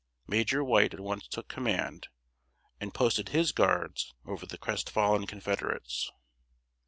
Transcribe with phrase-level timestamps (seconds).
[0.25, 2.07] Major White at once took command,
[2.79, 6.11] and posted his guards over the crestfallen Confederates.